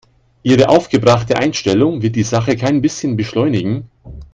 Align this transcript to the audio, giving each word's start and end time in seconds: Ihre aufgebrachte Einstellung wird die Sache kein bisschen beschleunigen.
Ihre 0.41 0.67
aufgebrachte 0.69 1.37
Einstellung 1.37 2.01
wird 2.01 2.15
die 2.15 2.23
Sache 2.23 2.55
kein 2.55 2.81
bisschen 2.81 3.15
beschleunigen. 3.17 3.91